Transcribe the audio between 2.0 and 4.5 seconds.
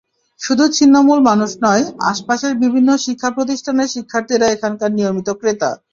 আশপাশের বিভিন্ন শিক্ষাপ্রতিষ্ঠানের শিক্ষার্থীরা